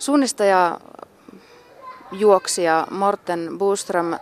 [0.00, 0.80] Suunnistaja
[2.12, 4.14] juoksija Morten Boström.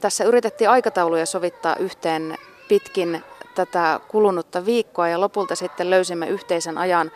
[0.00, 2.36] Tässä yritettiin aikatauluja sovittaa yhteen
[2.68, 3.22] pitkin
[3.54, 7.10] tätä kulunutta viikkoa ja lopulta sitten löysimme yhteisen ajan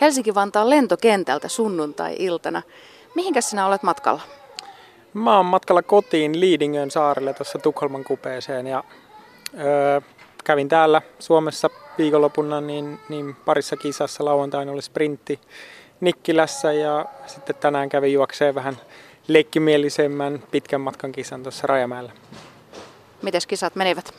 [0.00, 2.62] Helsinki-Vantaan lentokentältä sunnuntai-iltana.
[3.14, 4.22] Mihinkä sinä olet matkalla?
[5.14, 8.84] Mä oon matkalla kotiin Liidingön saarelle tuossa Tukholman kupeeseen ja
[9.60, 10.00] öö,
[10.44, 15.40] kävin täällä Suomessa viikonlopuna niin, niin parissa kisassa lauantaina oli sprintti
[16.02, 18.76] Nikkilässä ja sitten tänään kävin juokseen vähän
[19.28, 22.12] leikkimielisemmän pitkän matkan kisan tuossa Rajamäellä.
[23.22, 24.14] Mites kisat menivät?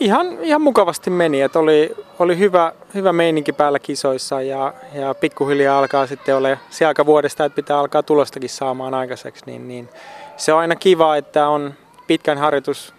[0.00, 5.78] Ihan, ihan mukavasti meni, että oli, oli hyvä, hyvä meininki päällä kisoissa ja, ja pikkuhiljaa
[5.78, 9.88] alkaa sitten olla se aika vuodesta, että pitää alkaa tulostakin saamaan aikaiseksi, niin, niin
[10.36, 11.74] se on aina kiva, että on
[12.06, 12.94] pitkän harjoitus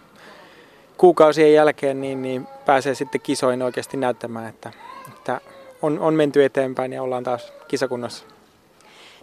[0.96, 4.72] kuukausien jälkeen, niin, niin pääsee sitten kisoin oikeasti näyttämään, että,
[5.08, 5.40] että
[5.82, 8.24] on, on menty eteenpäin ja ollaan taas kisakunnossa.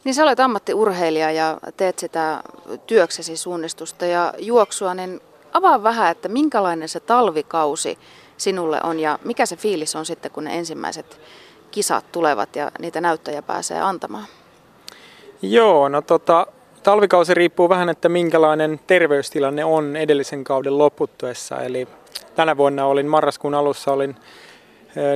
[0.04, 2.44] Niin sä olet ammattiurheilija ja teet sitä
[2.88, 5.22] työksesi suunnistusta ja juoksua, niin
[5.54, 7.98] avaa vähän, että minkälainen se talvikausi
[8.38, 11.20] sinulle on ja mikä se fiilis on sitten, kun ne ensimmäiset
[11.72, 14.26] kisat tulevat ja niitä näyttöjä pääsee antamaan?
[15.42, 16.48] Joo, no tota,
[16.84, 21.62] talvikausi riippuu vähän, että minkälainen terveystilanne on edellisen kauden loputtuessa.
[21.62, 21.88] Eli
[22.36, 24.16] tänä vuonna olin marraskuun alussa olin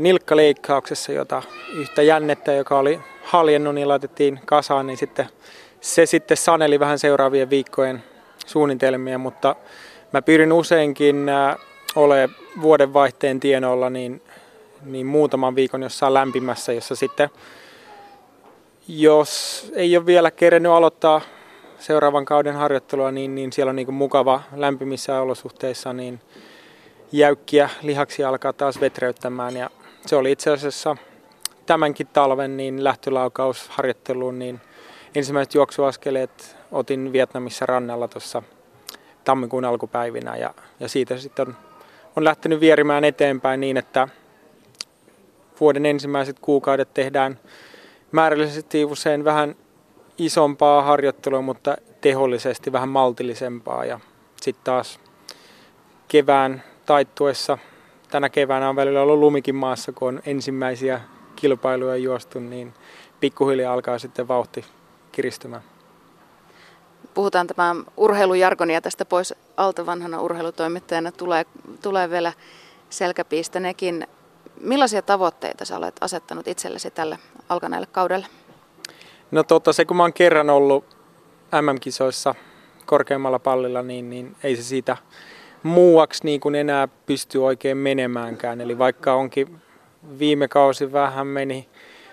[0.01, 1.43] nilkkaleikkauksessa, jota
[1.73, 5.29] yhtä jännettä, joka oli haljennut, niin laitettiin kasaan, niin sitten
[5.81, 8.03] se sitten saneli vähän seuraavien viikkojen
[8.45, 9.55] suunnitelmia, mutta
[10.13, 11.25] mä pyrin useinkin
[11.95, 12.29] ole
[12.61, 14.21] vuodenvaihteen tienoilla niin,
[14.85, 17.29] niin muutaman viikon jossain lämpimässä, jossa sitten
[18.87, 21.21] jos ei ole vielä kerennyt aloittaa
[21.79, 26.19] seuraavan kauden harjoittelua, niin, niin siellä on niin mukava lämpimissä olosuhteissa, niin
[27.11, 29.57] jäykkiä lihaksia alkaa taas vetreyttämään.
[29.57, 29.69] Ja
[30.05, 30.97] se oli itse asiassa
[31.65, 34.61] tämänkin talven niin lähtölaukaus harjoitteluun, niin
[35.15, 38.43] ensimmäiset juoksuaskeleet otin Vietnamissa rannalla tuossa
[39.23, 41.55] tammikuun alkupäivinä ja, ja siitä sitten on,
[42.15, 44.07] on lähtenyt vierimään eteenpäin niin, että
[45.59, 47.39] vuoden ensimmäiset kuukaudet tehdään
[48.11, 49.55] määrällisesti usein vähän
[50.17, 53.99] isompaa harjoittelua, mutta tehollisesti vähän maltillisempaa ja
[54.41, 54.99] sitten taas
[56.07, 57.57] kevään taittuessa,
[58.09, 61.01] tänä keväänä on välillä ollut lumikin maassa, kun on ensimmäisiä
[61.35, 62.73] kilpailuja juostu, niin
[63.19, 64.65] pikkuhiljaa alkaa sitten vauhti
[65.11, 65.63] kiristymään
[67.13, 71.45] puhutaan tämän urheilujargonia tästä pois alta vanhana urheilutoimittajana, tulee,
[71.81, 72.33] tulee vielä
[72.89, 74.07] selkäpiistä nekin.
[74.61, 77.19] Millaisia tavoitteita sä olet asettanut itsellesi tälle
[77.49, 78.27] alkaneelle kaudelle?
[79.31, 80.85] No totta, se kun mä oon kerran ollut
[81.61, 82.35] MM-kisoissa
[82.85, 84.97] korkeammalla pallilla, niin, niin ei se siitä
[85.63, 88.61] muuaksi niin kuin enää pysty oikein menemäänkään.
[88.61, 89.61] Eli vaikka onkin
[90.19, 91.67] viime kausi vähän meni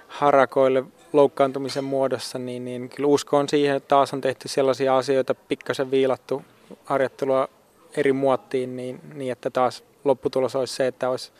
[0.08, 5.90] harakoille loukkaantumisen muodossa, niin, niin kyllä uskon siihen, että taas on tehty sellaisia asioita, pikkasen
[5.90, 6.44] viilattu
[6.84, 7.48] harjoittelua
[7.96, 11.32] eri muottiin, niin, niin että taas lopputulos olisi se, että olisi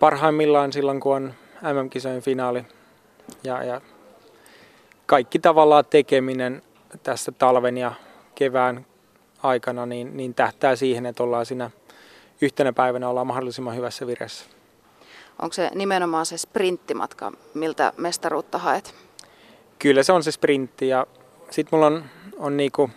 [0.00, 2.64] parhaimmillaan silloin, kun on MM-kisojen finaali
[3.44, 3.80] ja, ja
[5.06, 6.62] kaikki tavallaan tekeminen
[7.02, 7.92] tässä talven ja
[8.34, 8.86] kevään
[9.46, 11.70] aikana, niin, niin tähtää siihen, että ollaan siinä
[12.40, 14.44] yhtenä päivänä ollaan mahdollisimman hyvässä vireessä.
[15.42, 18.94] Onko se nimenomaan se sprinttimatka, miltä mestaruutta haet?
[19.78, 21.06] Kyllä se on se sprintti ja
[21.50, 22.04] sitten mulla on,
[22.36, 22.90] on niinku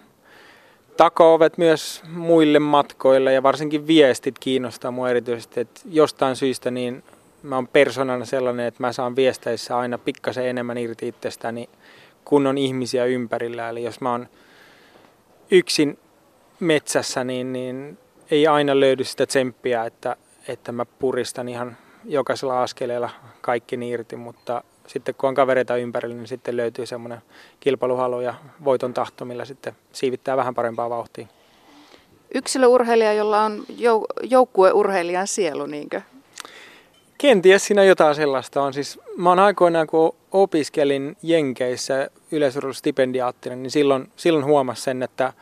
[0.97, 7.03] takaovet myös muille matkoille ja varsinkin viestit kiinnostaa mua erityisesti, että jostain syystä niin
[7.43, 11.69] mä oon persoonana sellainen, että mä saan viesteissä aina pikkasen enemmän irti itsestäni,
[12.25, 13.69] kun on ihmisiä ympärillä.
[13.69, 14.27] Eli jos mä oon
[15.51, 15.99] yksin
[16.59, 17.97] metsässä, niin, niin
[18.31, 20.15] ei aina löydy sitä tsemppiä, että,
[20.47, 23.09] että mä puristan ihan jokaisella askeleella
[23.41, 27.21] kaikki irti, mutta sitten kun on kavereita ympärillä, niin sitten löytyy semmoinen
[27.59, 28.33] kilpailuhalu ja
[28.65, 31.27] voiton tahto, millä sitten siivittää vähän parempaa vauhtia.
[32.33, 36.01] Yksilöurheilija, jolla on jou- joukkueurheilijan sielu, niinkö?
[37.17, 38.73] Kenties siinä jotain sellaista on.
[38.73, 45.33] Siis mä oon aikoinaan, kun opiskelin Jenkeissä yleisurheilustipendiaattina, niin silloin, silloin huomasin sen, että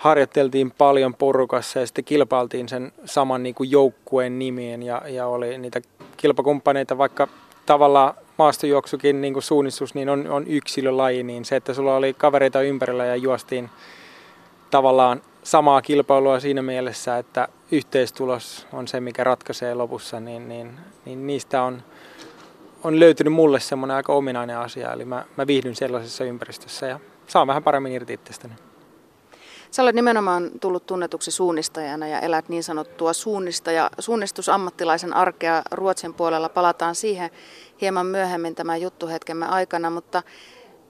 [0.00, 5.58] harjoitteltiin paljon porukassa ja sitten kilpailtiin sen saman niin kuin joukkueen nimien ja, ja oli
[5.58, 5.80] niitä
[6.16, 7.28] kilpakumppaneita, vaikka
[7.66, 12.62] tavallaan maastojuoksukin niin kuin suunnistus niin on, on yksilölaji, niin se, että sulla oli kavereita
[12.62, 13.70] ympärillä ja juostiin
[14.70, 20.70] tavallaan samaa kilpailua siinä mielessä, että yhteistulos on se, mikä ratkaisee lopussa, niin, niin,
[21.04, 21.82] niin niistä on,
[22.84, 24.92] on löytynyt mulle semmoinen aika ominainen asia.
[24.92, 28.54] Eli mä, mä viihdyn sellaisessa ympäristössä ja saan vähän paremmin irti itsestäni.
[29.70, 36.48] Sä olet nimenomaan tullut tunnetuksi suunnistajana ja elät niin sanottua suunnistaja, suunnistusammattilaisen arkea Ruotsin puolella.
[36.48, 37.30] Palataan siihen
[37.80, 40.22] hieman myöhemmin tämän juttuhetkemme aikana, mutta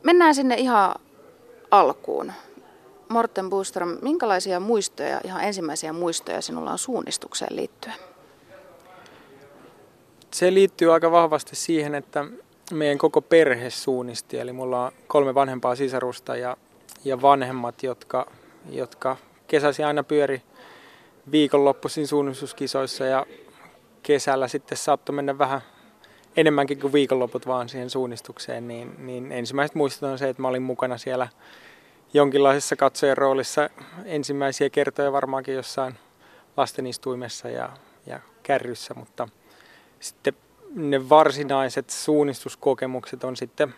[0.02, 0.94] Mennään sinne ihan
[1.70, 2.32] alkuun.
[3.08, 7.94] Morten Buström, minkälaisia muistoja, ihan ensimmäisiä muistoja sinulla on suunnistukseen liittyen?
[10.30, 12.24] Se liittyy aika vahvasti siihen, että
[12.72, 14.38] meidän koko perhe suunnisti.
[14.38, 16.56] Eli mulla on kolme vanhempaa sisarusta ja,
[17.04, 18.26] ja vanhemmat, jotka,
[18.68, 19.16] jotka
[19.46, 20.42] kesäsi aina pyöri
[21.32, 23.26] viikonloppuisin suunnistuskisoissa ja
[24.02, 25.60] kesällä sitten saattoi mennä vähän
[26.36, 30.62] enemmänkin kuin viikonloput vaan siihen suunnistukseen, niin, niin ensimmäiset muistot on se, että mä olin
[30.62, 31.28] mukana siellä
[32.14, 33.70] jonkinlaisessa katsojen roolissa.
[34.04, 35.94] Ensimmäisiä kertoja varmaankin jossain
[36.56, 37.70] lastenistuimessa ja,
[38.06, 39.28] ja kärryssä, mutta
[40.00, 40.34] sitten
[40.74, 43.74] ne varsinaiset suunnistuskokemukset on sitten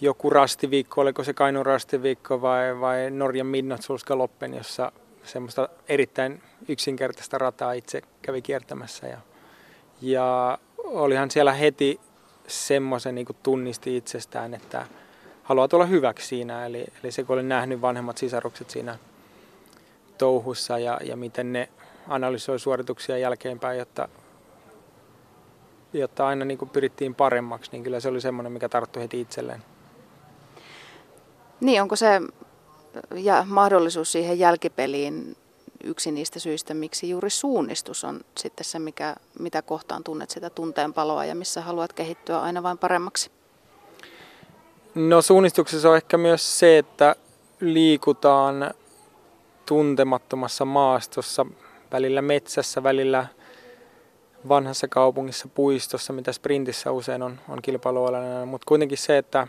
[0.00, 4.92] joku rastiviikko, oliko se Kainuun rastiviikko vai, vai Norjan Midnatsulskaloppen, jossa
[5.24, 9.06] semmoista erittäin yksinkertaista rataa itse kävi kiertämässä.
[9.06, 9.18] Ja,
[10.00, 12.00] ja olihan siellä heti
[12.46, 14.86] semmoisen niin tunnisti itsestään, että
[15.42, 16.66] haluaa tulla hyväksi siinä.
[16.66, 18.98] Eli, eli se kun olin nähnyt vanhemmat sisarukset siinä
[20.18, 21.68] touhussa ja, ja miten ne
[22.08, 24.08] analysoi suorituksia jälkeenpäin, jotta,
[25.92, 29.62] jotta aina niin pyrittiin paremmaksi, niin kyllä se oli semmoinen, mikä tarttui heti itselleen.
[31.60, 32.20] Niin, onko se
[33.14, 35.36] ja mahdollisuus siihen jälkipeliin
[35.84, 41.24] yksi niistä syistä, miksi juuri suunnistus on sitten se, mikä, mitä kohtaan tunnet sitä tunteenpaloa
[41.24, 43.30] ja missä haluat kehittyä aina vain paremmaksi?
[44.94, 47.16] No suunnistuksessa on ehkä myös se, että
[47.60, 48.74] liikutaan
[49.66, 51.46] tuntemattomassa maastossa,
[51.92, 53.26] välillä metsässä, välillä
[54.48, 59.48] vanhassa kaupungissa, puistossa, mitä sprintissä usein on, on kilpailualainen, mutta kuitenkin se, että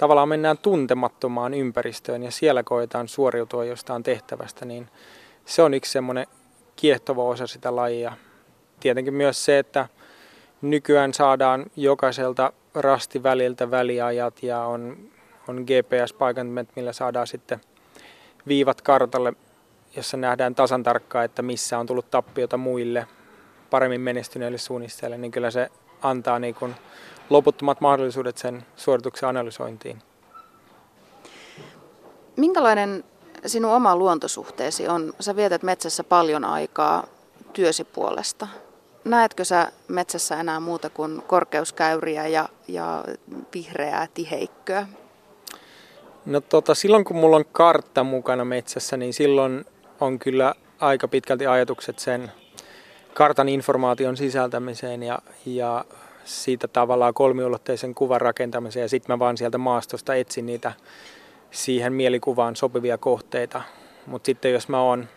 [0.00, 4.88] tavallaan mennään tuntemattomaan ympäristöön ja siellä koetaan suoriutua jostain tehtävästä, niin
[5.44, 6.26] se on yksi semmoinen
[6.76, 8.12] kiehtova osa sitä lajia.
[8.80, 9.88] Tietenkin myös se, että
[10.62, 14.96] nykyään saadaan jokaiselta rastiväliltä väliajat ja on,
[15.48, 17.60] on GPS-paikantimet, millä saadaan sitten
[18.48, 19.32] viivat kartalle,
[19.96, 23.06] jossa nähdään tasan tarkkaan, että missä on tullut tappiota muille
[23.70, 25.70] paremmin menestyneille suunnistajille, niin kyllä se
[26.02, 26.74] antaa niin kuin
[27.30, 30.02] loputtomat mahdollisuudet sen suorituksen analysointiin.
[32.36, 33.04] Minkälainen
[33.46, 35.12] sinun oma luontosuhteesi on?
[35.20, 37.06] Sä vietät metsässä paljon aikaa
[37.52, 38.48] työsi puolesta.
[39.04, 43.04] Näetkö sä metsässä enää muuta kuin korkeuskäyriä ja, ja
[43.54, 44.86] vihreää tiheikköä?
[46.26, 49.64] No tota, silloin kun mulla on kartta mukana metsässä, niin silloin
[50.00, 52.32] on kyllä aika pitkälti ajatukset sen
[53.14, 55.84] kartan informaation sisältämiseen ja, ja
[56.24, 60.72] siitä tavallaan kolmiulotteisen kuvan rakentamiseen ja sitten mä vaan sieltä maastosta etsin niitä
[61.50, 63.62] siihen mielikuvaan sopivia kohteita.
[64.06, 65.08] Mutta sitten jos mä oon,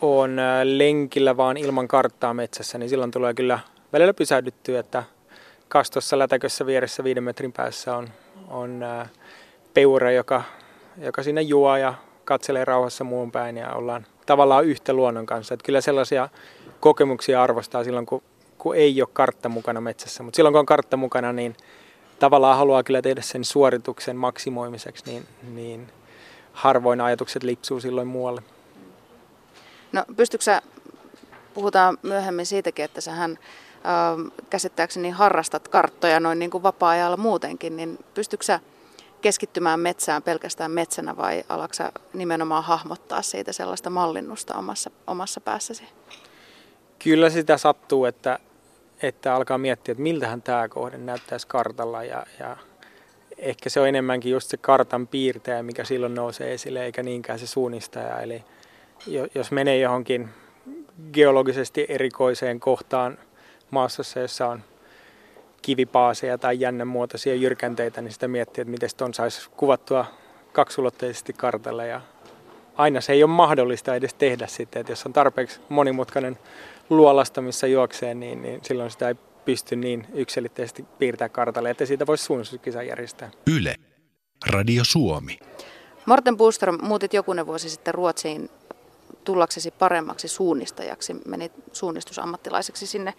[0.00, 3.58] oon lenkillä vaan ilman karttaa metsässä, niin silloin tulee kyllä
[3.92, 5.02] välillä pysähdyttyä, että
[5.68, 8.08] kastossa lätäkössä vieressä viiden metrin päässä on,
[8.48, 8.84] on
[9.74, 10.42] peura, joka,
[10.98, 11.94] joka sinne juo ja
[12.24, 15.54] katselee rauhassa muun päin ja ollaan tavallaan yhtä luonnon kanssa.
[15.54, 16.28] Että kyllä sellaisia
[16.80, 18.22] kokemuksia arvostaa silloin, kun
[18.62, 20.22] kun ei ole kartta mukana metsässä.
[20.22, 21.56] Mutta silloin kun on kartta mukana, niin
[22.18, 25.88] tavallaan haluaa kyllä tehdä sen suorituksen maksimoimiseksi, niin, niin
[26.52, 28.42] harvoin ajatukset lipsuu silloin muualle.
[29.92, 30.62] No pystytkö sä,
[31.54, 37.98] puhutaan myöhemmin siitäkin, että sähän äh, käsittääkseni harrastat karttoja noin niin kuin vapaa-ajalla muutenkin, niin
[38.14, 38.60] pystytkö sä
[39.20, 45.84] keskittymään metsään pelkästään metsänä vai alatko nimenomaan hahmottaa siitä sellaista mallinnusta omassa, omassa päässäsi?
[46.98, 48.38] Kyllä sitä sattuu, että,
[49.02, 52.56] että alkaa miettiä, että miltähän tämä kohde näyttäisi kartalla ja, ja
[53.38, 57.46] ehkä se on enemmänkin just se kartan piirtäjä, mikä silloin nousee esille, eikä niinkään se
[57.46, 58.20] suunnistaja.
[58.20, 58.44] Eli
[59.34, 60.28] jos menee johonkin
[61.12, 63.18] geologisesti erikoiseen kohtaan
[63.70, 64.62] maastossa, jossa on
[65.62, 70.06] kivipaaseja tai jännänmuotoisia jyrkänteitä, niin sitä miettii, että miten tuon saisi kuvattua
[70.52, 71.86] kaksulotteisesti kartalle.
[71.86, 72.00] Ja
[72.74, 76.38] aina se ei ole mahdollista edes tehdä sitten, että jos on tarpeeksi monimutkainen
[76.90, 82.06] luolasta, missä juoksee, niin, niin silloin sitä ei pysty niin yksilitteisesti piirtää kartalle, että siitä
[82.06, 83.30] voisi suunnistuskisa järjestää.
[83.46, 83.74] Yle.
[84.46, 85.38] Radio Suomi.
[86.06, 88.50] Morten Buström, muutit jokunen vuosi sitten Ruotsiin
[89.24, 93.14] tullaksesi paremmaksi suunnistajaksi, menit suunnistusammattilaiseksi sinne.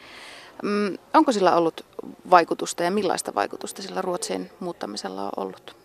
[0.64, 1.86] Mm, onko sillä ollut
[2.30, 5.76] vaikutusta ja millaista vaikutusta sillä Ruotsiin muuttamisella on ollut?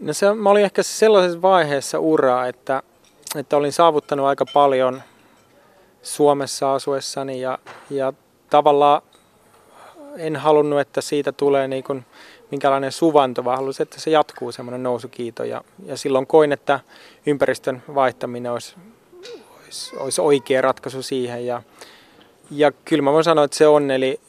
[0.00, 2.82] No se, mä olin ehkä sellaisessa vaiheessa uraa, että,
[3.36, 5.02] että olin saavuttanut aika paljon
[6.02, 7.58] Suomessa asuessani ja,
[7.90, 8.12] ja
[8.50, 9.02] tavallaan
[10.16, 12.04] en halunnut, että siitä tulee niin kuin
[12.50, 15.44] minkälainen suvanto, vaan halusin, että se jatkuu semmoinen nousukiito.
[15.44, 16.80] Ja, ja silloin koin, että
[17.26, 18.76] ympäristön vaihtaminen olisi,
[19.64, 21.46] olisi, olisi oikea ratkaisu siihen.
[21.46, 21.62] Ja,
[22.50, 24.20] ja kyllä mä voin sanoa, että se on, eli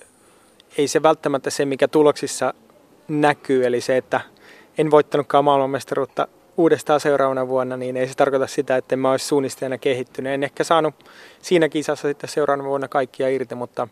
[0.78, 2.54] ei se välttämättä se, mikä tuloksissa
[3.08, 3.66] näkyy.
[3.66, 4.22] Eli se, että
[4.78, 9.77] en voittanutkaan maailmanmestaruutta uudestaan seuraavana vuonna, niin ei se tarkoita sitä, että mä olisi suunnistajana
[9.77, 10.34] kehittynyt.
[10.34, 10.96] En ehkä saanut
[11.41, 13.88] siinä kisassa sitten seuraavana vuonna kaikkia irti, mutta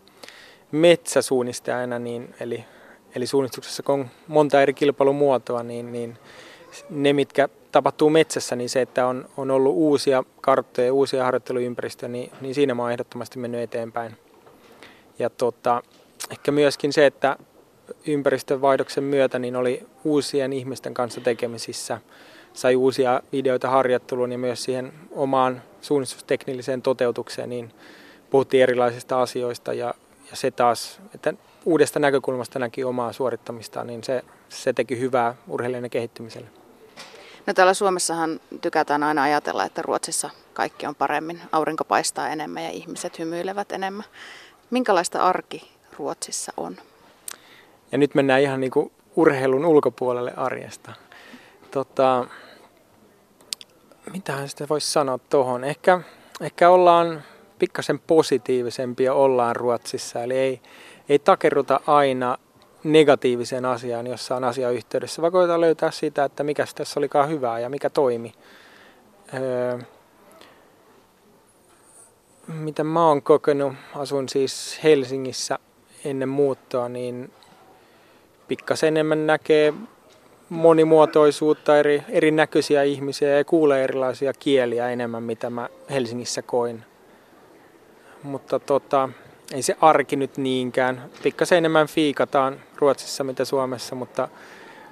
[0.72, 2.66] metsäsuunnistajana, niin, eli,
[3.16, 6.18] eli suunnistuksessa kun on monta eri kilpailumuotoa, niin, niin
[6.90, 12.32] ne, mitkä tapahtuu metsässä, niin se, että on, on ollut uusia karttoja, uusia harjoitteluympäristöjä, niin,
[12.42, 14.18] niin siinä mä oon ehdottomasti mennyt eteenpäin.
[15.20, 15.84] Ja tota,
[16.32, 17.38] ehkä myöskin se, että
[18.08, 22.02] ympäristön vaihdoksen myötä niin oli uusien ihmisten kanssa tekemisissä,
[22.60, 27.72] sai uusia videoita harjoitteluun ja myös siihen omaan suunnistusteknilliseen toteutukseen, niin
[28.30, 29.94] puhuttiin erilaisista asioista ja,
[30.32, 31.34] ja se taas, että
[31.66, 36.48] uudesta näkökulmasta näki omaa suorittamistaan, niin se, se teki hyvää urheilijan kehittymiselle.
[37.48, 42.70] No täällä Suomessahan tykätään aina ajatella, että Ruotsissa kaikki on paremmin, aurinko paistaa enemmän ja
[42.70, 44.06] ihmiset hymyilevät enemmän.
[44.70, 46.78] Minkälaista arki Ruotsissa on?
[47.92, 50.92] Ja nyt mennään ihan niin kuin urheilun ulkopuolelle arjesta.
[51.72, 52.26] Tota,
[54.14, 55.64] mitähän sitä voisi sanoa tuohon?
[55.64, 56.02] Ehkä,
[56.42, 57.24] ehkä ollaan
[57.60, 60.62] pikkasen positiivisempia ollaan Ruotsissa, eli ei,
[61.10, 62.38] ei takerruta aina
[62.84, 67.90] negatiiviseen asiaan jossain asiayhteydessä, vaan koetaan löytää sitä, että mikä tässä olikaan hyvää ja mikä
[67.90, 68.34] toimi.
[69.34, 69.80] Öö,
[72.48, 75.60] mitä mä oon kokenut, asun siis Helsingissä
[76.06, 77.34] ennen muuttoa, niin
[78.48, 79.74] pikkasen enemmän näkee
[80.50, 86.84] monimuotoisuutta, eri, erinäköisiä ihmisiä ja kuulee erilaisia kieliä enemmän, mitä mä Helsingissä koin.
[88.24, 89.10] Mutta tota,
[89.54, 91.04] ei se arki nyt niinkään.
[91.24, 94.28] Pikkasen enemmän fiikataan Ruotsissa mitä Suomessa, mutta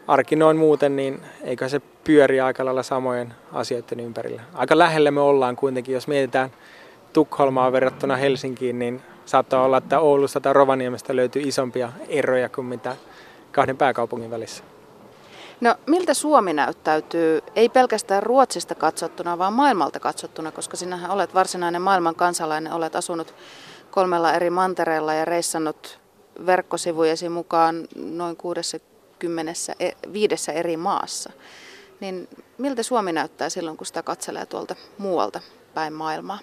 [0.08, 4.42] arki noin muuten, niin eikö se pyöri aika lailla samojen asioiden ympärillä.
[4.54, 6.52] Aika lähellä me ollaan kuitenkin, jos mietitään
[7.14, 12.96] Tukholmaa verrattuna Helsinkiin, niin saattaa olla, että Oulusta tai Rovaniemestä löytyy isompia eroja kuin mitä
[13.52, 14.64] kahden pääkaupungin välissä.
[15.62, 21.82] No miltä Suomi näyttäytyy, ei pelkästään Ruotsista katsottuna, vaan maailmalta katsottuna, koska sinähän olet varsinainen
[21.82, 23.36] maailman kansalainen, olet asunut
[23.92, 26.00] kolmella eri mantereella ja reissannut
[26.46, 31.32] verkkosivujesi mukaan noin 65 e- eri maassa.
[32.00, 35.42] Niin miltä Suomi näyttää silloin, kun sitä katselee tuolta muualta
[35.74, 36.40] päin maailmaa?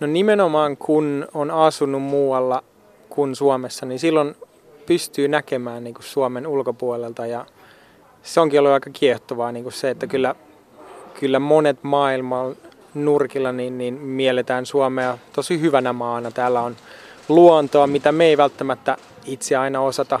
[0.00, 2.64] No nimenomaan kun on asunut muualla
[3.08, 4.36] kuin Suomessa, niin silloin
[4.86, 7.46] pystyy näkemään niin kuin Suomen ulkopuolelta ja
[8.22, 10.34] se onkin ollut aika kiehtovaa niin kuin se, että kyllä,
[11.20, 12.56] kyllä monet maailman
[12.94, 16.30] nurkilla niin, niin mielletään Suomea tosi hyvänä maana.
[16.30, 16.76] Täällä on
[17.28, 20.20] luontoa, mitä me ei välttämättä itse aina osata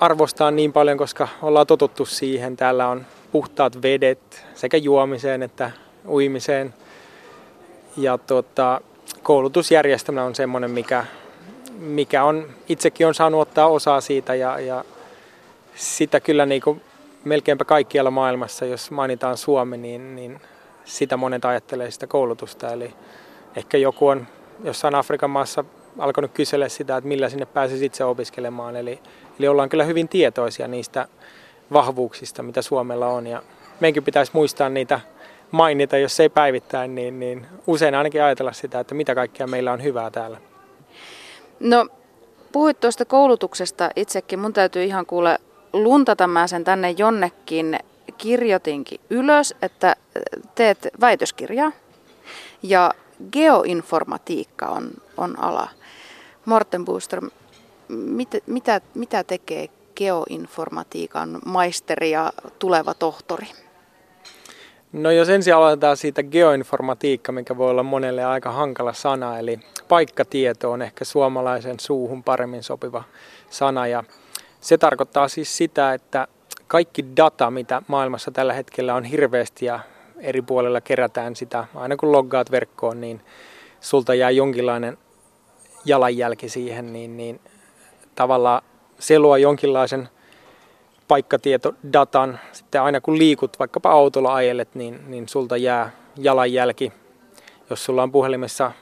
[0.00, 2.56] arvostaa niin paljon, koska ollaan totuttu siihen.
[2.56, 5.70] Täällä on puhtaat vedet sekä juomiseen että
[6.08, 6.74] uimiseen.
[7.96, 8.80] Ja tota,
[9.22, 11.04] koulutusjärjestelmä on semmoinen, mikä,
[11.78, 14.84] mikä on, itsekin on saanut ottaa osaa siitä ja, ja
[15.80, 16.82] sitä kyllä niin kuin
[17.24, 20.40] melkeinpä kaikkialla maailmassa, jos mainitaan Suomi, niin, niin
[20.84, 22.72] sitä monet ajattelee sitä koulutusta.
[22.72, 22.94] Eli
[23.56, 24.26] ehkä joku on
[24.64, 25.64] jossain Afrikan maassa
[25.98, 28.76] alkanut kysellä sitä, että millä sinne pääsisi itse opiskelemaan.
[28.76, 28.98] Eli,
[29.38, 31.08] eli ollaan kyllä hyvin tietoisia niistä
[31.72, 33.26] vahvuuksista, mitä Suomella on.
[33.26, 33.42] Ja
[33.80, 35.00] meidänkin pitäisi muistaa niitä
[35.50, 39.82] mainita, jos ei päivittäin, niin, niin usein ainakin ajatella sitä, että mitä kaikkea meillä on
[39.82, 40.38] hyvää täällä.
[41.60, 41.86] No,
[42.52, 44.38] puhuit tuosta koulutuksesta itsekin.
[44.38, 45.38] Mun täytyy ihan kuule
[45.72, 47.78] luntata mä sen tänne jonnekin.
[48.18, 49.96] Kirjoitinkin ylös, että
[50.54, 51.72] teet väitöskirjaa
[52.62, 52.94] ja
[53.32, 55.68] geoinformatiikka on, on ala.
[56.44, 57.20] Morten Booster,
[57.88, 63.46] mit, mitä, mitä tekee geoinformatiikan maisteri ja tuleva tohtori?
[64.92, 70.70] No jos ensin aloitetaan siitä geoinformatiikka, mikä voi olla monelle aika hankala sana, eli paikkatieto
[70.70, 73.04] on ehkä suomalaisen suuhun paremmin sopiva
[73.50, 74.04] sana ja
[74.60, 76.28] se tarkoittaa siis sitä, että
[76.66, 79.80] kaikki data, mitä maailmassa tällä hetkellä on hirveästi ja
[80.18, 83.20] eri puolilla kerätään sitä, aina kun loggaat verkkoon, niin
[83.80, 84.98] sulta jää jonkinlainen
[85.84, 87.40] jalanjälki siihen, niin, niin
[88.14, 88.62] tavallaan
[88.98, 90.08] se luo jonkinlaisen
[91.08, 92.40] paikkatietodatan.
[92.52, 96.92] Sitten aina kun liikut vaikkapa autolla ajelet, niin, niin sulta jää jalanjälki.
[97.70, 98.72] Jos sulla on puhelimessa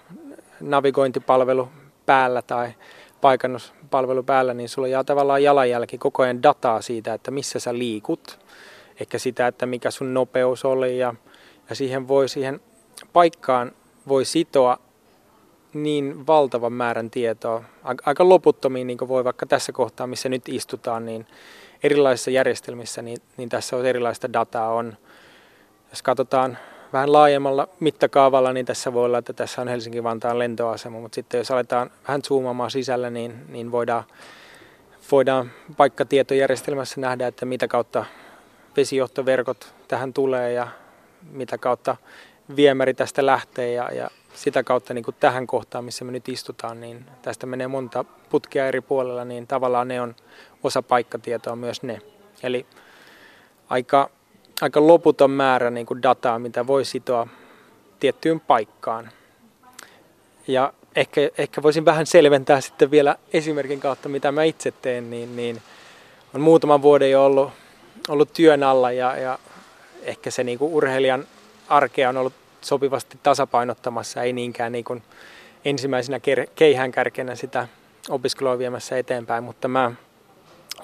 [0.60, 1.68] navigointipalvelu
[2.06, 2.72] päällä tai
[3.20, 8.38] paikannuspalvelu päällä, niin sulla jää tavallaan jalanjälki koko ajan dataa siitä, että missä sä liikut.
[9.00, 11.14] Ehkä sitä, että mikä sun nopeus oli ja,
[11.70, 12.60] ja siihen voi siihen
[13.12, 13.72] paikkaan
[14.08, 14.78] voi sitoa
[15.74, 17.64] niin valtavan määrän tietoa,
[18.06, 21.26] aika loputtomiin, niin kuin voi vaikka tässä kohtaa, missä nyt istutaan, niin
[21.82, 24.72] erilaisissa järjestelmissä, niin, niin tässä on erilaista dataa.
[24.72, 24.96] On,
[25.90, 26.58] jos katsotaan
[26.92, 31.50] vähän laajemmalla mittakaavalla, niin tässä voi olla, että tässä on Helsinki-Vantaan lentoasema, mutta sitten jos
[31.50, 34.04] aletaan vähän zoomaamaan sisällä, niin, niin voidaan
[35.10, 38.04] voidaan paikkatietojärjestelmässä nähdä, että mitä kautta
[38.76, 40.68] vesijohtoverkot tähän tulee ja
[41.30, 41.96] mitä kautta
[42.56, 46.80] viemäri tästä lähtee ja, ja sitä kautta niin kuin tähän kohtaan, missä me nyt istutaan,
[46.80, 50.16] niin tästä menee monta putkea eri puolella, niin tavallaan ne on
[50.62, 51.98] osa paikkatietoa myös ne.
[52.42, 52.66] Eli
[53.68, 54.10] aika,
[54.60, 57.26] aika loputon määrä niin kuin dataa, mitä voi sitoa
[58.00, 59.10] tiettyyn paikkaan.
[60.48, 65.36] Ja ehkä, ehkä voisin vähän selventää sitten vielä esimerkin kautta, mitä mä itse teen, niin,
[65.36, 65.62] niin
[66.34, 67.50] on muutaman vuoden jo ollut,
[68.08, 69.38] ollut työn alla ja, ja
[70.02, 71.24] ehkä se niin kuin urheilijan
[71.68, 75.02] arkea on ollut sopivasti tasapainottamassa, ei niinkään niin kuin
[75.64, 76.20] ensimmäisenä
[76.54, 77.68] keihään kärkenä sitä
[78.10, 79.92] opiskelua viemässä eteenpäin, mutta mä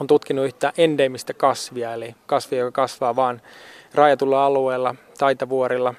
[0.01, 3.43] on tutkinut yhtä endemistä kasvia, eli kasvia, joka kasvaa vain
[3.95, 5.95] rajatulla alueella, Taitavuorilla,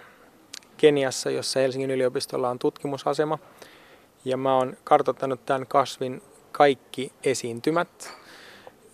[0.77, 3.39] Keniassa, jossa Helsingin yliopistolla on tutkimusasema.
[4.25, 6.21] Ja mä oon kartoittanut tämän kasvin
[6.51, 8.13] kaikki esiintymät,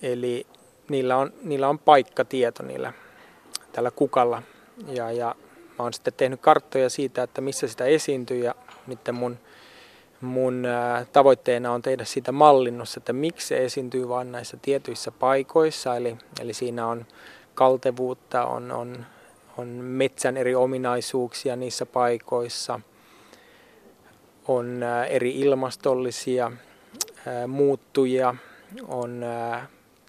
[0.02, 0.48] eli
[0.90, 2.94] niillä on, niillä on paikkatieto niillä
[3.72, 4.44] tällä kukalla.
[4.88, 5.36] Ja, ja
[5.80, 8.56] mä oon sitten tehnyt karttoja siitä, että missä sitä esiintyy ja
[8.88, 9.38] nyt mun,
[10.22, 10.68] mun
[11.14, 15.96] tavoitteena on tehdä siitä mallinnus, että miksi se esiintyy vain näissä tietyissä paikoissa.
[15.96, 17.06] Eli, eli siinä on
[17.56, 19.06] kaltevuutta, on, on,
[19.58, 22.80] on metsän eri ominaisuuksia niissä paikoissa,
[24.48, 26.52] on eri ilmastollisia
[27.48, 28.36] muuttujia,
[28.88, 29.26] on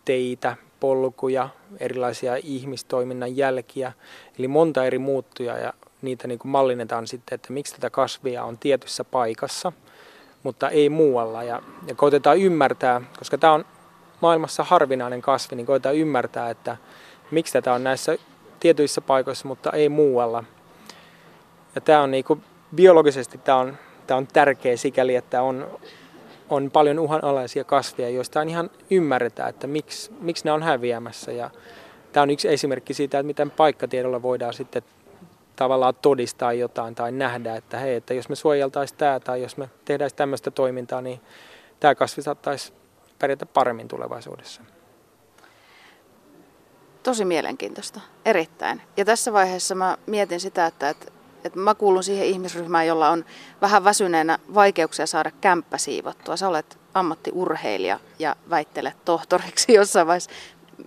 [0.04, 1.48] teitä, polkuja,
[1.80, 3.92] erilaisia ihmistoiminnan jälkiä,
[4.38, 8.58] eli monta eri muuttuja ja niitä niin kuin mallinnetaan sitten, että miksi tätä kasvia on
[8.58, 9.72] tietyssä paikassa,
[10.42, 11.42] mutta ei muualla.
[11.42, 13.64] Ja, ja koitetaan ymmärtää, koska tämä on
[14.20, 16.76] maailmassa harvinainen kasvi, niin koitetaan ymmärtää, että
[17.30, 18.16] miksi tätä on näissä
[18.60, 20.44] tietyissä paikoissa, mutta ei muualla.
[21.74, 22.42] Ja tämä on niin kuin,
[22.74, 25.78] biologisesti tämä on, tämä on tärkeä sikäli, että on,
[26.48, 31.32] on paljon uhanalaisia kasveja, joista ihan ymmärretään, että miksi, miksi ne on häviämässä.
[31.32, 31.50] Ja
[32.12, 34.82] tämä on yksi esimerkki siitä, että miten paikkatiedolla voidaan sitten
[35.56, 39.70] tavallaan todistaa jotain tai nähdä, että hei, että jos me suojeltaisiin tämä tai jos me
[39.84, 41.20] tehdään tämmöistä toimintaa, niin
[41.80, 42.72] tämä kasvi saattaisi
[43.18, 44.62] pärjätä paremmin tulevaisuudessa.
[47.02, 48.82] Tosi mielenkiintoista, erittäin.
[48.96, 51.12] Ja tässä vaiheessa mä mietin sitä, että, että
[51.44, 53.24] että mä kuulun siihen ihmisryhmään, jolla on
[53.60, 56.36] vähän väsyneenä vaikeuksia saada kämppä siivottua.
[56.36, 60.30] Sä olet ammattiurheilija ja väittelet tohtoriksi jossain vaiheessa.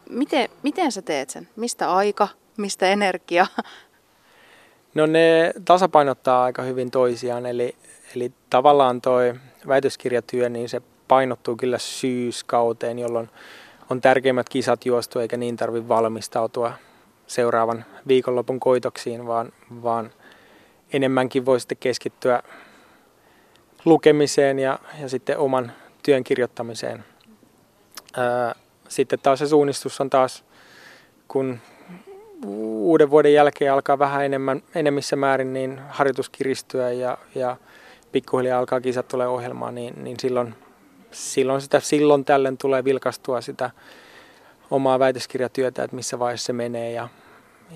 [0.10, 1.50] Miten, miten sä teet sen?
[1.56, 2.28] Mistä aika?
[2.58, 3.48] Mistä energia?
[4.96, 7.76] No ne tasapainottaa aika hyvin toisiaan, eli,
[8.16, 9.34] eli tavallaan toi
[9.68, 13.30] väitöskirjatyö, niin se painottuu kyllä syyskauteen, jolloin
[13.90, 16.74] on tärkeimmät kisat juostu, eikä niin tarvitse valmistautua
[17.28, 19.52] seuraavan viikonlopun koitoksiin, vaan,
[19.84, 20.12] vaan–
[20.94, 22.44] enemmänkin voi sitten keskittyä
[23.86, 25.72] lukemiseen ja, ja sitten oman
[26.04, 27.06] työn kirjoittamiseen.
[28.18, 28.56] Ää,
[28.88, 30.44] sitten taas se suunnistus on taas,
[31.28, 31.60] kun
[32.46, 37.58] uuden vuoden jälkeen alkaa vähän enemmän, enemmissä määrin niin harjoitus kiristyä ja, ja
[38.12, 40.56] pikkuhiljaa alkaa kisat tulee ohjelmaan, niin, niin silloin,
[41.12, 43.72] silloin, sitä, silloin tällöin tulee vilkastua sitä
[44.72, 47.08] omaa väitöskirjatyötä, että missä vaiheessa se menee ja,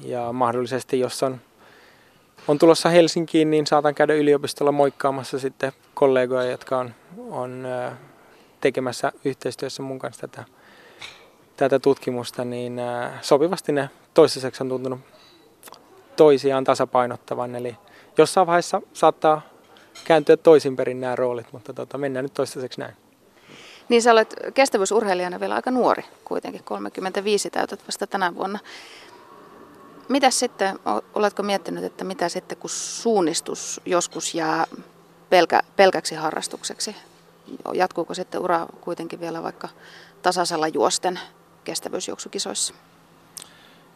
[0.03, 1.41] ja mahdollisesti jos on
[2.47, 6.93] on tulossa Helsinkiin, niin saatan käydä yliopistolla moikkaamassa sitten kollegoja, jotka on,
[7.29, 7.67] on
[8.61, 10.43] tekemässä yhteistyössä mun kanssa tätä,
[11.59, 12.81] tätä tutkimusta, niin
[13.21, 14.99] sopivasti ne toistaiseksi on tuntunut
[16.15, 17.55] toisiaan tasapainottavan.
[17.55, 17.75] Eli
[18.17, 19.41] jossain vaiheessa saattaa
[20.03, 22.93] kääntyä toisinperin nämä roolit, mutta tota, mennään nyt toistaiseksi näin.
[23.89, 28.59] Niin sä olet kestävyysurheilijana vielä aika nuori kuitenkin, 35 täytät vasta tänä vuonna.
[30.09, 30.79] Mitä sitten,
[31.15, 34.65] oletko miettinyt, että mitä sitten kun suunnistus joskus jää
[35.29, 36.95] pelkä, pelkäksi harrastukseksi?
[37.73, 39.69] Jatkuuko sitten ura kuitenkin vielä vaikka
[40.21, 41.19] tasaisella juosten
[41.69, 42.73] kestävyysjuoksukisoissa?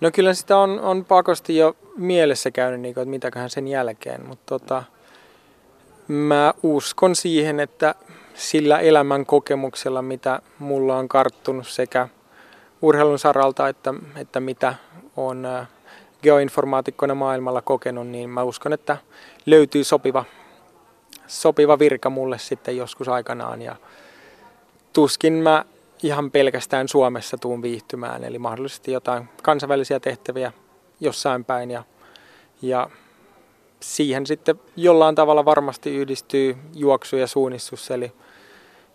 [0.02, 4.28] No kyllä sitä on, on pakosti jo mielessä käynyt, niin kuin, että mitäköhän sen jälkeen,
[4.28, 4.84] mutta tota,
[6.08, 7.96] mä uskon siihen, että
[8.34, 12.08] sillä elämän kokemuksella, mitä mulla on karttunut sekä
[12.82, 14.76] urheilun saralta, että, että mitä
[15.18, 15.48] on
[16.24, 18.98] geoinformaatikkona maailmalla kokenut, niin mä uskon, että
[19.46, 20.26] löytyy sopiva,
[21.28, 23.62] sopiva virka mulle sitten joskus aikanaan.
[23.62, 23.76] Ja
[24.94, 25.66] tuskin mä
[26.04, 30.52] ihan pelkästään Suomessa tuun viihtymään, eli mahdollisesti jotain kansainvälisiä tehtäviä
[31.00, 31.72] jossain päin.
[31.72, 31.84] Ja,
[32.62, 32.90] ja
[33.80, 38.12] siihen sitten jollain tavalla varmasti yhdistyy juoksu ja suunnistus, eli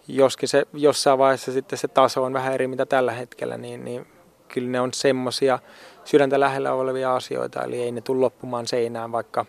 [0.08, 4.06] joskin se jossain vaiheessa sitten se taso on vähän eri mitä tällä hetkellä, niin, niin
[4.48, 5.58] kyllä ne on semmoisia
[6.04, 9.46] sydäntä lähellä olevia asioita, eli ei ne tule loppumaan seinään, vaikka,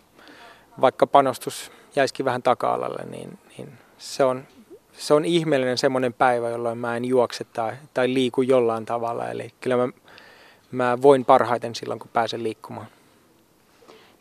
[0.82, 4.48] vaikka panostus jäisikin vähän taka-alalle, niin, niin se, on,
[5.00, 9.30] se on ihmeellinen semmoinen päivä, jolloin mä en juokse tai, tai liiku jollain tavalla.
[9.30, 9.88] Eli kyllä mä,
[10.72, 12.88] mä voin parhaiten silloin, kun pääsen liikkumaan.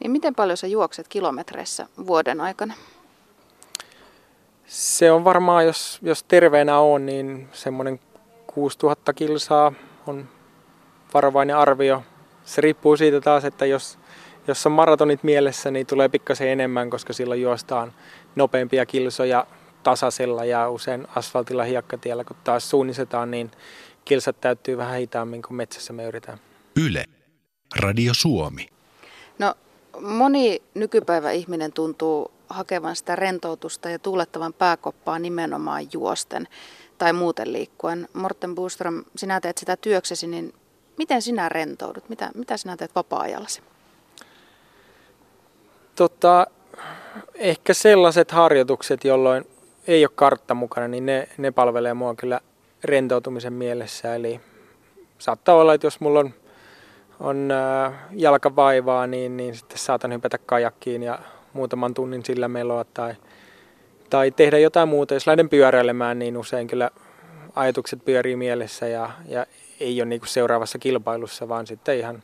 [0.00, 2.74] Niin miten paljon sä juokset kilometreissä vuoden aikana?
[4.66, 8.00] Se on varmaan, jos, jos terveenä on, niin semmoinen
[8.46, 9.72] 6000 kilsaa
[10.06, 10.28] on
[11.14, 12.02] varovainen arvio.
[12.44, 13.98] Se riippuu siitä taas, että jos,
[14.48, 17.92] jos on maratonit mielessä, niin tulee pikkasen enemmän, koska silloin juostaan
[18.36, 19.46] nopeampia kilsoja
[19.88, 23.50] tasaisella ja usein asfaltilla hiekkatiellä, kun taas suunnistetaan, niin
[24.04, 26.38] kilsat täyttyy vähän hitaammin kuin metsässä me yritetään.
[26.76, 27.04] Yle.
[27.76, 28.68] Radio Suomi.
[29.38, 29.54] No
[30.00, 36.48] moni nykypäivä ihminen tuntuu hakevan sitä rentoutusta ja tuulettavan pääkoppaa nimenomaan juosten
[36.98, 38.08] tai muuten liikkuen.
[38.12, 40.54] Morten Buström, sinä teet sitä työksesi, niin
[40.98, 42.08] miten sinä rentoudut?
[42.08, 43.62] Mitä, mitä sinä teet vapaa-ajallasi?
[45.96, 46.46] Tota,
[47.34, 49.44] ehkä sellaiset harjoitukset, jolloin
[49.88, 52.40] ei ole kartta mukana, niin ne, ne palvelee mua kyllä
[52.84, 54.14] rentoutumisen mielessä.
[54.14, 54.40] Eli
[55.18, 56.34] saattaa olla, että jos mulla on,
[57.20, 61.18] on äh, jalkavaivaa, niin, niin sitten saatan hypätä kajakkiin ja
[61.52, 63.14] muutaman tunnin sillä meloa tai,
[64.10, 65.14] tai tehdä jotain muuta.
[65.14, 66.90] Jos lähden pyöräilemään, niin usein kyllä
[67.54, 69.46] ajatukset pyörii mielessä ja, ja
[69.80, 72.22] ei ole niin kuin seuraavassa kilpailussa, vaan sitten ihan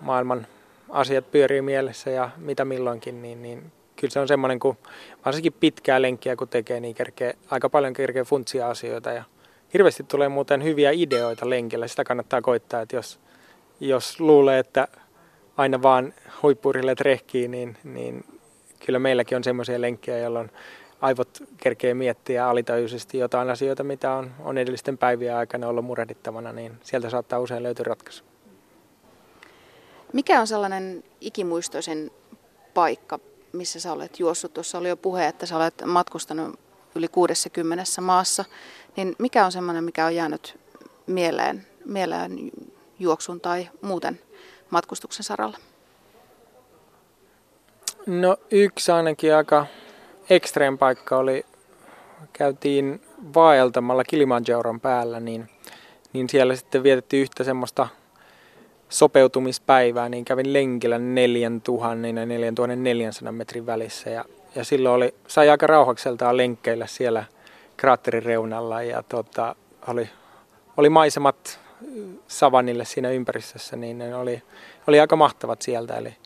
[0.00, 0.46] maailman
[0.88, 4.76] asiat pyörii mielessä ja mitä milloinkin, niin, niin kyllä se on semmoinen, kun
[5.24, 9.24] varsinkin pitkää lenkkiä kun tekee, niin kerkee, aika paljon kerkee funtsia asioita ja
[9.72, 11.88] hirveästi tulee muuten hyviä ideoita lenkillä.
[11.88, 13.20] Sitä kannattaa koittaa, että jos,
[13.80, 14.88] jos luulee, että
[15.56, 18.24] aina vaan huippurille trehkii, niin, niin
[18.86, 20.50] kyllä meilläkin on semmoisia lenkkejä, jolloin
[21.00, 26.72] aivot kerkee miettiä alitajuisesti jotain asioita, mitä on, on edellisten päivien aikana ollut murehdittavana, niin
[26.82, 28.24] sieltä saattaa usein löytyä ratkaisu.
[30.12, 32.10] Mikä on sellainen ikimuistoisen
[32.74, 33.18] paikka,
[33.54, 34.54] missä sä olet juossut?
[34.54, 36.58] Tuossa oli jo puhe, että sä olet matkustanut
[36.94, 38.44] yli 60 maassa.
[38.96, 40.60] Niin mikä on sellainen, mikä on jäänyt
[41.06, 42.50] mieleen, mieleen
[42.98, 44.20] juoksun tai muuten
[44.70, 45.58] matkustuksen saralla?
[48.06, 49.66] No yksi ainakin aika
[50.30, 51.46] ekstrem paikka oli,
[52.32, 53.02] käytiin
[53.34, 55.50] vaeltamalla Kilimanjaron päällä, niin,
[56.12, 57.88] niin siellä sitten vietettiin yhtä semmoista
[58.94, 61.88] sopeutumispäivää, niin kävin lenkillä 4000
[62.20, 67.24] ja 4400 metrin välissä ja, ja silloin oli, sai aika rauhakseltaan lenkkeillä siellä
[67.76, 70.08] kraatterin reunalla ja tota, oli,
[70.76, 71.60] oli maisemat
[72.28, 74.42] savannille siinä ympäristössä, niin ne oli,
[74.86, 75.96] oli aika mahtavat sieltä.
[75.96, 76.16] Eli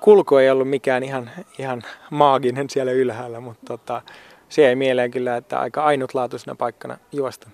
[0.00, 4.02] kulku ei ollut mikään ihan, ihan maaginen siellä ylhäällä, mutta tota,
[4.48, 7.50] se ei mieleen kyllä, että aika ainutlaatuisena paikkana juosta.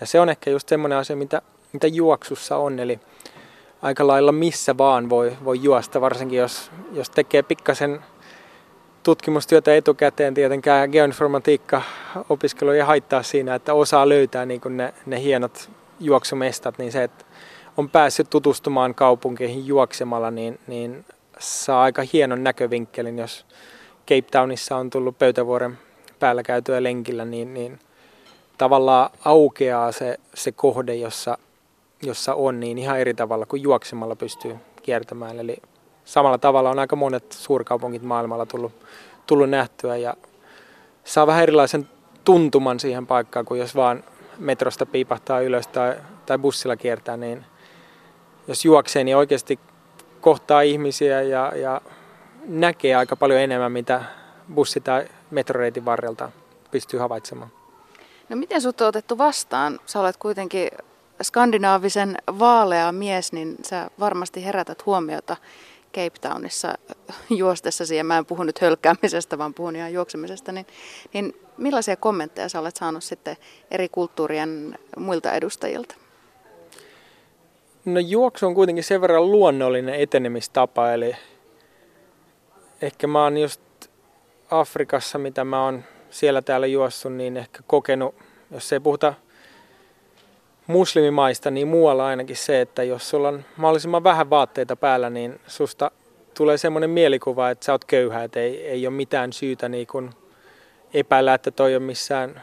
[0.00, 3.00] Ja se on ehkä just semmoinen asia, mitä, mitä juoksussa on, eli
[3.86, 8.04] aika lailla missä vaan voi, voi juosta, varsinkin jos, jos tekee pikkasen
[9.02, 10.34] tutkimustyötä etukäteen.
[10.34, 11.82] Tietenkään geoinformatiikka
[12.28, 15.70] opiskelu ei haittaa siinä, että osaa löytää niin ne, ne hienot
[16.00, 17.24] juoksumestat, niin se, että
[17.76, 21.04] on päässyt tutustumaan kaupunkeihin juoksemalla, niin, niin
[21.38, 23.46] saa aika hienon näkövinkkelin, jos
[24.08, 25.78] Cape Townissa on tullut pöytävuoren
[26.18, 27.78] päällä käytyä lenkillä, niin, niin
[28.58, 31.38] tavallaan aukeaa se, se kohde, jossa,
[32.02, 35.38] jossa on, niin ihan eri tavalla kuin juoksemalla pystyy kiertämään.
[35.38, 35.56] Eli
[36.04, 38.72] samalla tavalla on aika monet suurkaupungit maailmalla tullut,
[39.26, 40.14] tullut nähtyä ja
[41.04, 41.88] saa vähän erilaisen
[42.24, 44.04] tuntuman siihen paikkaan, kuin jos vaan
[44.38, 47.44] metrosta piipahtaa ylös tai, tai bussilla kiertää, niin
[48.48, 49.58] jos juoksee, niin oikeasti
[50.20, 51.80] kohtaa ihmisiä ja, ja
[52.46, 54.02] näkee aika paljon enemmän, mitä
[54.54, 56.30] bussi- tai metroreitin varrelta
[56.70, 57.50] pystyy havaitsemaan.
[58.28, 59.80] No miten sut on otettu vastaan?
[59.86, 60.68] Sä olet kuitenkin
[61.22, 65.36] skandinaavisen vaalea mies, niin sä varmasti herätät huomiota
[65.94, 66.74] Cape Townissa
[67.30, 70.66] juostessasi, ja mä en puhu nyt hölkkäämisestä, vaan puhun ihan juoksemisesta, niin,
[71.12, 73.36] niin millaisia kommentteja sä olet saanut sitten
[73.70, 75.94] eri kulttuurien muilta edustajilta?
[77.84, 81.16] No juoksu on kuitenkin sen verran luonnollinen etenemistapa, eli
[82.82, 83.60] ehkä mä oon just
[84.50, 88.14] Afrikassa, mitä mä oon siellä täällä juossut, niin ehkä kokenut,
[88.50, 89.14] jos ei puhuta
[90.66, 95.90] muslimimaista, niin muualla ainakin se, että jos sulla on mahdollisimman vähän vaatteita päällä, niin susta
[96.34, 100.10] tulee semmoinen mielikuva, että sä oot köyhä, että ei, ei ole mitään syytä niin kun
[100.94, 102.42] epäillä, että toi on missään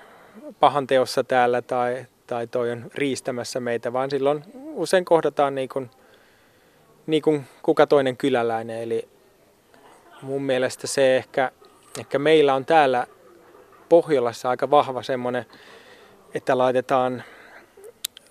[0.60, 5.90] pahan teossa täällä tai, tai toi on riistämässä meitä, vaan silloin usein kohdataan niin kuin,
[7.08, 8.82] niin kuin kuka toinen kyläläinen.
[8.82, 9.08] Eli
[10.22, 11.52] mun mielestä se ehkä,
[12.00, 13.08] ehkä meillä on täällä
[13.90, 15.46] Pohjolassa aika vahva semmoinen,
[16.34, 17.24] että laitetaan,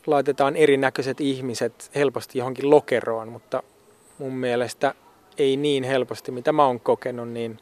[0.06, 3.62] laitetaan erinäköiset ihmiset helposti johonkin lokeroon, mutta
[4.18, 4.94] mun mielestä
[5.38, 7.58] ei niin helposti, mitä mä oon kokenut, niin,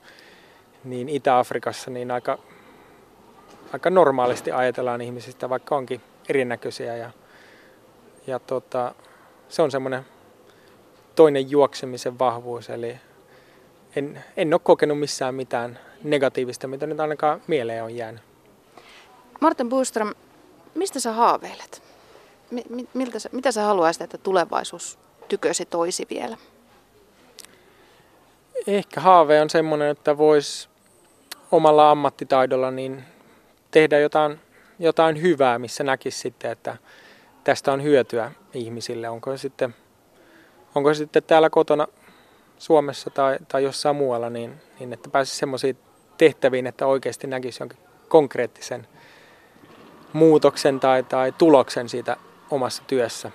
[0.84, 2.38] niin Itä-Afrikassa niin aika
[3.72, 6.96] aika normaalisti ajatellaan ihmisistä, vaikka onkin erinäköisiä.
[6.96, 7.10] Ja,
[8.26, 8.94] ja tota,
[9.48, 10.06] se on semmoinen
[11.14, 12.96] toinen juoksemisen vahvuus, eli
[13.96, 18.22] en, en ole kokenut missään mitään negatiivista, mitä nyt ainakaan mieleen on jäänyt.
[19.40, 20.14] Martin Buström,
[20.74, 21.82] mistä sä haaveilet?
[22.94, 26.36] Miltä sä, mitä sä haluaisit, että tulevaisuus tykösi toisi vielä?
[28.66, 30.68] Ehkä haave on semmoinen, että voisi
[31.52, 33.04] omalla ammattitaidolla niin
[33.70, 34.40] tehdä jotain,
[34.78, 36.76] jotain hyvää, missä näkisi sitten, että
[37.44, 39.08] tästä on hyötyä ihmisille.
[39.08, 39.74] Onko se sitten,
[40.74, 41.86] onko sitten täällä kotona
[42.58, 45.76] Suomessa tai, tai jossain muualla, niin, niin että pääsisi semmoisiin
[46.18, 48.86] tehtäviin, että oikeasti näkisi jonkin konkreettisen
[50.12, 52.16] muutoksen tai, tai tuloksen siitä
[52.50, 53.30] omassa työssä.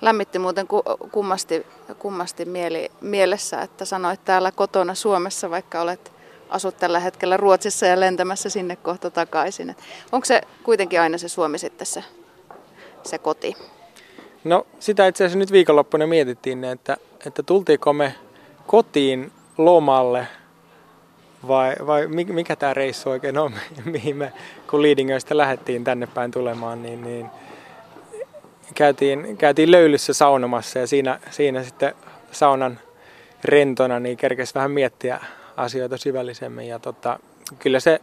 [0.00, 0.66] Lämmitti muuten
[1.12, 1.66] kummasti,
[1.98, 6.12] kummasti mieli, mielessä, että sanoit täällä kotona Suomessa, vaikka olet
[6.48, 9.70] asut tällä hetkellä Ruotsissa ja lentämässä sinne kohta takaisin.
[9.70, 9.78] Et
[10.12, 12.04] onko se kuitenkin aina se Suomi sitten se,
[13.02, 13.56] se koti?
[14.44, 18.14] No sitä itse asiassa nyt viikonloppuna mietittiin, että, että tultiinko me
[18.66, 20.26] kotiin lomalle
[21.48, 24.32] vai, vai mikä tämä reissu oikein on, mihin me
[24.70, 27.26] kun Liidingöistä lähdettiin tänne päin tulemaan, niin, niin
[28.74, 31.94] käytiin, käytiin löylyssä saunomassa ja siinä, siinä sitten
[32.32, 32.78] saunan
[33.44, 35.20] rentona niin kerkesi vähän miettiä
[35.56, 36.68] asioita syvällisemmin.
[36.68, 37.18] Ja tota,
[37.58, 38.00] kyllä se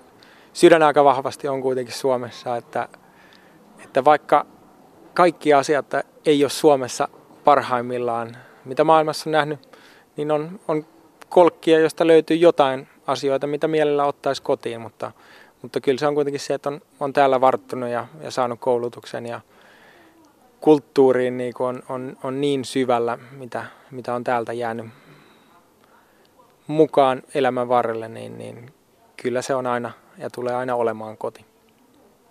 [0.53, 2.89] sydän aika vahvasti on kuitenkin Suomessa, että,
[3.83, 4.45] että vaikka
[5.13, 5.85] kaikki asiat
[6.25, 7.07] ei ole Suomessa
[7.43, 9.59] parhaimmillaan, mitä maailmassa on nähnyt,
[10.17, 10.85] niin on, on
[11.29, 15.11] kolkkia, josta löytyy jotain asioita, mitä mielellä ottaisi kotiin, mutta,
[15.61, 19.25] mutta kyllä se on kuitenkin se, että on, on täällä varttunut ja, ja saanut koulutuksen
[19.25, 19.41] ja
[20.63, 24.85] kulttuuriin niin on, on, on niin syvällä, mitä, mitä on täältä jäänyt
[26.67, 28.73] mukaan elämän varrelle, niin, niin
[29.17, 31.45] kyllä se on aina ja tulee aina olemaan koti.